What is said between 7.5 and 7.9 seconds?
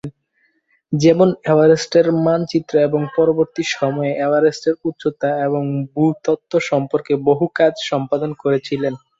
কাজ